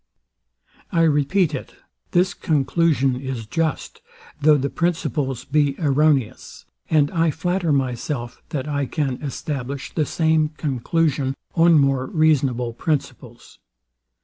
[0.91, 1.75] I repeat it:
[2.09, 4.01] This conclusion is just,
[4.41, 10.49] though the principles be erroneous; and I flatter myself, that I can establish the same
[10.57, 13.59] conclusion on more reasonable principles.